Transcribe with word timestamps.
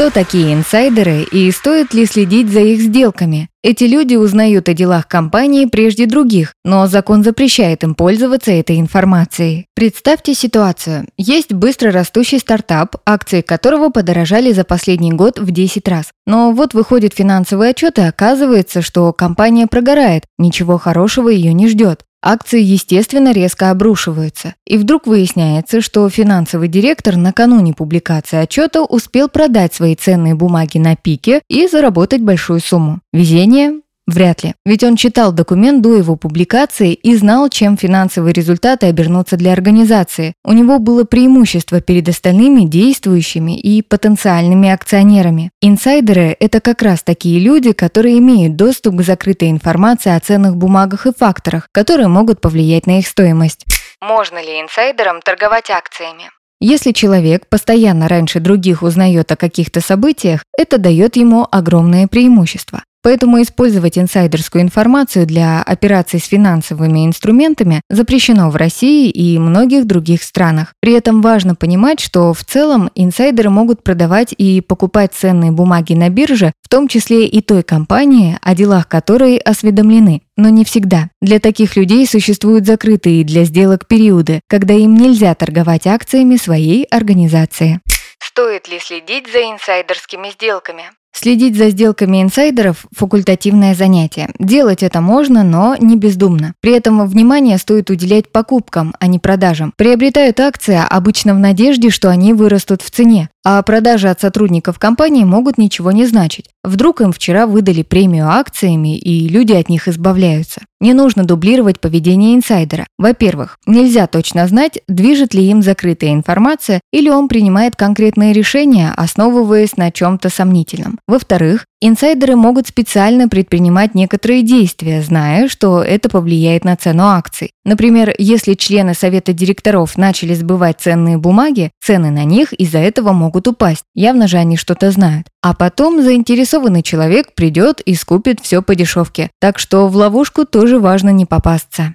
Кто 0.00 0.08
такие 0.08 0.54
инсайдеры 0.54 1.26
и 1.30 1.50
стоит 1.50 1.92
ли 1.92 2.06
следить 2.06 2.50
за 2.50 2.60
их 2.60 2.80
сделками? 2.80 3.50
Эти 3.62 3.84
люди 3.84 4.14
узнают 4.14 4.70
о 4.70 4.72
делах 4.72 5.06
компании 5.06 5.66
прежде 5.66 6.06
других, 6.06 6.54
но 6.64 6.86
закон 6.86 7.22
запрещает 7.22 7.84
им 7.84 7.94
пользоваться 7.94 8.50
этой 8.50 8.80
информацией. 8.80 9.66
Представьте 9.74 10.32
ситуацию. 10.32 11.06
Есть 11.18 11.52
быстро 11.52 11.92
растущий 11.92 12.38
стартап, 12.38 12.96
акции 13.04 13.42
которого 13.42 13.90
подорожали 13.90 14.52
за 14.52 14.64
последний 14.64 15.12
год 15.12 15.38
в 15.38 15.50
10 15.50 15.86
раз. 15.86 16.12
Но 16.26 16.52
вот 16.52 16.72
выходит 16.72 17.12
финансовый 17.12 17.68
отчет 17.68 17.98
и 17.98 18.00
оказывается, 18.02 18.80
что 18.80 19.12
компания 19.12 19.66
прогорает, 19.66 20.24
ничего 20.38 20.78
хорошего 20.78 21.28
ее 21.28 21.52
не 21.52 21.68
ждет. 21.68 22.04
Акции, 22.22 22.60
естественно, 22.60 23.32
резко 23.32 23.70
обрушиваются. 23.70 24.54
И 24.66 24.76
вдруг 24.76 25.06
выясняется, 25.06 25.80
что 25.80 26.08
финансовый 26.10 26.68
директор 26.68 27.16
накануне 27.16 27.72
публикации 27.72 28.36
отчета 28.36 28.82
успел 28.82 29.28
продать 29.28 29.72
свои 29.72 29.94
ценные 29.94 30.34
бумаги 30.34 30.78
на 30.78 30.96
пике 30.96 31.40
и 31.48 31.66
заработать 31.66 32.20
большую 32.20 32.60
сумму. 32.60 33.00
Везение? 33.12 33.80
Вряд 34.10 34.42
ли. 34.42 34.54
Ведь 34.64 34.82
он 34.82 34.96
читал 34.96 35.30
документ 35.30 35.82
до 35.82 35.94
его 35.94 36.16
публикации 36.16 36.94
и 36.94 37.14
знал, 37.14 37.48
чем 37.48 37.76
финансовые 37.76 38.32
результаты 38.32 38.86
обернутся 38.86 39.36
для 39.36 39.52
организации. 39.52 40.34
У 40.44 40.52
него 40.52 40.80
было 40.80 41.04
преимущество 41.04 41.80
перед 41.80 42.08
остальными 42.08 42.62
действующими 42.62 43.56
и 43.56 43.82
потенциальными 43.82 44.68
акционерами. 44.68 45.52
Инсайдеры– 45.62 46.36
это 46.40 46.60
как 46.60 46.82
раз 46.82 47.04
такие 47.04 47.38
люди, 47.38 47.70
которые 47.70 48.18
имеют 48.18 48.56
доступ 48.56 48.96
к 48.96 49.02
закрытой 49.02 49.48
информации 49.48 50.10
о 50.10 50.18
ценных 50.18 50.56
бумагах 50.56 51.06
и 51.06 51.14
факторах, 51.16 51.68
которые 51.70 52.08
могут 52.08 52.40
повлиять 52.40 52.88
на 52.88 52.98
их 52.98 53.06
стоимость. 53.06 53.64
Можно 54.00 54.42
ли 54.42 54.60
инсайдерам 54.60 55.20
торговать 55.22 55.70
акциями? 55.70 56.24
Если 56.60 56.90
человек 56.90 57.46
постоянно 57.48 58.08
раньше 58.08 58.40
других 58.40 58.82
узнает 58.82 59.30
о 59.30 59.36
каких-то 59.36 59.80
событиях, 59.80 60.42
это 60.58 60.78
дает 60.78 61.14
ему 61.14 61.46
огромное 61.48 62.08
преимущество. 62.08 62.82
Поэтому 63.02 63.40
использовать 63.40 63.98
инсайдерскую 63.98 64.62
информацию 64.62 65.26
для 65.26 65.62
операций 65.62 66.20
с 66.20 66.26
финансовыми 66.26 67.06
инструментами 67.06 67.80
запрещено 67.88 68.50
в 68.50 68.56
России 68.56 69.08
и 69.08 69.38
многих 69.38 69.86
других 69.86 70.22
странах. 70.22 70.74
При 70.80 70.92
этом 70.92 71.22
важно 71.22 71.54
понимать, 71.54 72.00
что 72.00 72.34
в 72.34 72.44
целом 72.44 72.90
инсайдеры 72.94 73.48
могут 73.48 73.82
продавать 73.82 74.34
и 74.36 74.60
покупать 74.60 75.14
ценные 75.14 75.50
бумаги 75.50 75.94
на 75.94 76.10
бирже, 76.10 76.52
в 76.62 76.68
том 76.68 76.88
числе 76.88 77.26
и 77.26 77.40
той 77.40 77.62
компании, 77.62 78.38
о 78.42 78.54
делах 78.54 78.86
которой 78.86 79.38
осведомлены. 79.38 80.22
Но 80.36 80.48
не 80.48 80.64
всегда. 80.64 81.08
Для 81.20 81.40
таких 81.40 81.76
людей 81.76 82.06
существуют 82.06 82.66
закрытые 82.66 83.24
для 83.24 83.44
сделок 83.44 83.86
периоды, 83.86 84.40
когда 84.46 84.74
им 84.74 84.94
нельзя 84.94 85.34
торговать 85.34 85.86
акциями 85.86 86.36
своей 86.36 86.84
организации. 86.84 87.80
Стоит 88.18 88.68
ли 88.68 88.78
следить 88.78 89.30
за 89.32 89.38
инсайдерскими 89.50 90.30
сделками? 90.30 90.84
Следить 91.22 91.54
за 91.54 91.68
сделками 91.68 92.22
инсайдеров– 92.22 92.86
факультативное 92.96 93.74
занятие. 93.74 94.30
Делать 94.38 94.82
это 94.82 95.02
можно, 95.02 95.42
но 95.42 95.76
не 95.78 95.98
бездумно. 95.98 96.54
При 96.62 96.72
этом 96.72 97.06
внимание 97.06 97.58
стоит 97.58 97.90
уделять 97.90 98.32
покупкам, 98.32 98.94
а 98.98 99.06
не 99.06 99.18
продажам. 99.18 99.74
Приобретают 99.76 100.40
акции 100.40 100.80
обычно 100.88 101.34
в 101.34 101.38
надежде, 101.38 101.90
что 101.90 102.08
они 102.08 102.32
вырастут 102.32 102.80
в 102.80 102.90
цене. 102.90 103.28
А 103.42 103.62
продажи 103.62 104.08
от 104.08 104.20
сотрудников 104.20 104.78
компании 104.78 105.24
могут 105.24 105.56
ничего 105.56 105.92
не 105.92 106.04
значить. 106.04 106.46
Вдруг 106.62 107.00
им 107.00 107.10
вчера 107.10 107.46
выдали 107.46 107.82
премию 107.82 108.28
акциями, 108.28 108.98
и 108.98 109.28
люди 109.28 109.52
от 109.52 109.70
них 109.70 109.88
избавляются. 109.88 110.60
Не 110.78 110.92
нужно 110.92 111.24
дублировать 111.24 111.80
поведение 111.80 112.34
инсайдера. 112.34 112.86
Во-первых, 112.98 113.56
нельзя 113.66 114.06
точно 114.06 114.46
знать, 114.46 114.80
движет 114.88 115.32
ли 115.32 115.44
им 115.44 115.62
закрытая 115.62 116.12
информация 116.12 116.80
или 116.92 117.08
он 117.08 117.28
принимает 117.28 117.76
конкретные 117.76 118.34
решения, 118.34 118.92
основываясь 118.94 119.76
на 119.78 119.90
чем-то 119.90 120.28
сомнительном. 120.28 120.98
Во-вторых, 121.08 121.64
инсайдеры 121.80 122.36
могут 122.36 122.68
специально 122.68 123.28
предпринимать 123.28 123.94
некоторые 123.94 124.42
действия, 124.42 125.02
зная, 125.02 125.48
что 125.48 125.82
это 125.82 126.08
повлияет 126.08 126.64
на 126.64 126.76
цену 126.76 127.04
акций. 127.04 127.52
Например, 127.64 128.14
если 128.18 128.54
члены 128.54 128.94
совета 128.94 129.32
директоров 129.32 129.96
начали 129.96 130.34
сбывать 130.34 130.80
ценные 130.80 131.18
бумаги, 131.18 131.70
цены 131.82 132.10
на 132.10 132.24
них 132.24 132.52
из-за 132.52 132.78
этого 132.78 133.12
могут 133.12 133.48
упасть. 133.48 133.84
Явно 133.94 134.28
же 134.28 134.36
они 134.36 134.56
что-то 134.56 134.90
знают. 134.90 135.26
А 135.42 135.54
потом 135.54 136.02
заинтересованный 136.02 136.82
человек 136.82 137.34
придет 137.34 137.80
и 137.80 137.94
скупит 137.94 138.40
все 138.40 138.62
по 138.62 138.74
дешевке. 138.74 139.30
Так 139.40 139.58
что 139.58 139.88
в 139.88 139.96
ловушку 139.96 140.44
тоже 140.44 140.78
важно 140.78 141.10
не 141.10 141.26
попасться. 141.26 141.92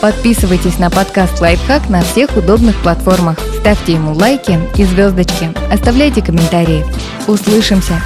Подписывайтесь 0.00 0.78
на 0.78 0.88
подкаст 0.88 1.40
«Лайфхак» 1.40 1.90
на 1.90 2.00
всех 2.00 2.34
удобных 2.34 2.80
платформах. 2.82 3.38
Ставьте 3.60 3.92
ему 3.92 4.14
лайки 4.14 4.58
и 4.78 4.84
звездочки. 4.84 5.50
Оставляйте 5.70 6.22
комментарии. 6.22 6.84
Услышимся! 7.28 8.00